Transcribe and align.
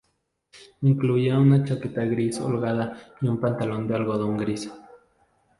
Incluía 0.81 1.37
una 1.37 1.63
chaqueta 1.63 2.03
gris 2.05 2.39
holgada 2.39 2.97
y 3.21 3.27
un 3.27 3.39
pantalón 3.39 3.87
de 3.87 3.93
algodón 3.97 4.35
gris. 4.35 4.67